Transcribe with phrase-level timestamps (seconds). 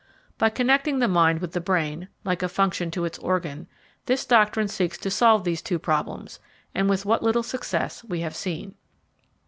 [0.39, 3.67] By connecting the mind with the brain, like a function to its organ,
[4.07, 6.39] this doctrine seeks to solve these two problems,
[6.73, 8.73] and with what little success we have seen.